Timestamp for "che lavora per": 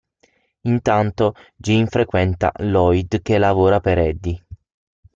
3.21-3.99